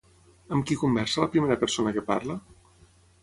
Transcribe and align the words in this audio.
Amb 0.55 0.63
qui 0.69 0.77
conversa 0.83 1.21
la 1.23 1.29
primera 1.35 1.59
persona 1.65 1.93
que 1.99 2.05
parla? 2.09 2.39